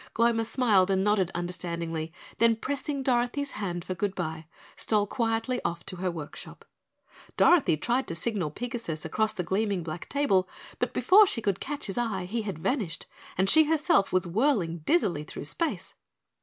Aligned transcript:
Gloma 0.15 0.45
smiled 0.45 0.89
and 0.89 1.03
nodded 1.03 1.29
understandingly, 1.35 2.11
then 2.39 2.55
pressing 2.55 3.03
Dorothy's 3.03 3.51
hand 3.51 3.85
for 3.85 3.93
"Goodbye," 3.93 4.47
stole 4.75 5.05
quietly 5.05 5.61
off 5.63 5.85
to 5.85 5.97
her 5.97 6.09
workshop. 6.09 6.65
Dorothy 7.37 7.77
tried 7.77 8.07
to 8.07 8.15
signal 8.15 8.49
Pigasus 8.49 9.05
across 9.05 9.31
the 9.31 9.43
gleaming 9.43 9.83
black 9.83 10.09
table, 10.09 10.49
but 10.79 10.91
before 10.95 11.27
she 11.27 11.39
could 11.39 11.59
catch 11.59 11.85
his 11.85 11.99
eye 11.99 12.25
he 12.25 12.41
had 12.41 12.57
vanished, 12.57 13.05
and 13.37 13.47
she 13.47 13.65
herself 13.65 14.11
was 14.11 14.25
whirling 14.25 14.79
dizzily 14.85 15.23
through 15.23 15.45
space. 15.45 15.93